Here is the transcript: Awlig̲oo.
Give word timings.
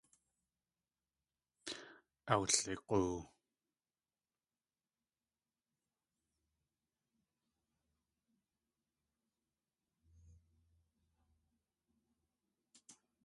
Awlig̲oo. 2.31 3.15